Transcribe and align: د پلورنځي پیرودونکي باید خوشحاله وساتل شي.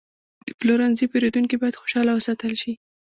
د 0.45 0.47
پلورنځي 0.59 1.05
پیرودونکي 1.11 1.55
باید 1.61 1.79
خوشحاله 1.81 2.11
وساتل 2.13 2.53
شي. 2.61 2.73